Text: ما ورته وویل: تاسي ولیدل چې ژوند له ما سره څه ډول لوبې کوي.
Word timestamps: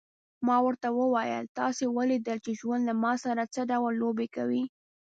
ما 0.47 0.57
ورته 0.65 0.87
وویل: 0.99 1.43
تاسي 1.59 1.85
ولیدل 1.97 2.37
چې 2.45 2.51
ژوند 2.59 2.81
له 2.89 2.93
ما 3.03 3.13
سره 3.25 3.43
څه 3.53 3.61
ډول 3.71 3.93
لوبې 4.03 4.27
کوي. 4.35 4.63